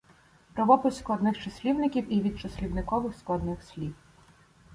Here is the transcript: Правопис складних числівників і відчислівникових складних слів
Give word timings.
Правопис 0.53 0.97
складних 0.99 1.43
числівників 1.43 2.13
і 2.13 2.21
відчислівникових 2.21 3.15
складних 3.15 3.63
слів 3.63 3.95